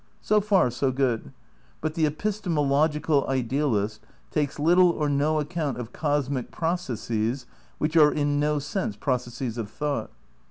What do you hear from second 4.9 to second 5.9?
no account